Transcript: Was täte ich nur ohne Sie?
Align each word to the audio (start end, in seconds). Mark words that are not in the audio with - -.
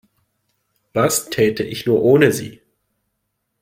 Was 0.93 1.29
täte 1.29 1.61
ich 1.61 1.85
nur 1.85 2.01
ohne 2.01 2.31
Sie? 2.31 2.63